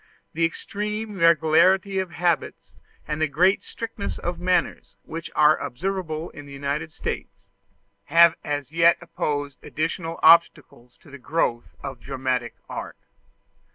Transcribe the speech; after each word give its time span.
The 0.33 0.45
extreme 0.45 1.19
regularity 1.19 1.99
of 1.99 2.09
habits 2.09 2.73
and 3.07 3.21
the 3.21 3.27
great 3.27 3.61
strictness 3.61 4.17
of 4.17 4.39
manners 4.39 4.95
which 5.03 5.29
are 5.35 5.59
observable 5.59 6.31
in 6.31 6.47
the 6.47 6.51
United 6.51 6.91
States, 6.91 7.45
have 8.05 8.33
as 8.43 8.71
yet 8.71 8.97
opposed 8.99 9.63
additional 9.63 10.19
obstacles 10.23 10.97
to 11.03 11.11
the 11.11 11.19
growth 11.19 11.75
of 11.83 11.99
dramatic 11.99 12.55
art. 12.67 12.97